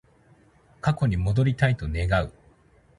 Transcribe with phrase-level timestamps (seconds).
[0.81, 2.31] 過去に戻りたいと願う